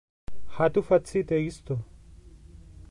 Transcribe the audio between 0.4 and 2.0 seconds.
Ha tu facite isto?